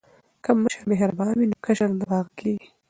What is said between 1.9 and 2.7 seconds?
نه باغی کیږي.